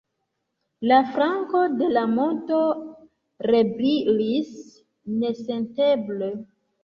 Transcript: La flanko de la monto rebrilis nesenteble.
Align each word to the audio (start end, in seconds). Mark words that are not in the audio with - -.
La 0.91 0.95
flanko 1.15 1.59
de 1.81 1.89
la 1.97 2.03
monto 2.13 2.61
rebrilis 3.49 4.49
nesenteble. 5.19 6.31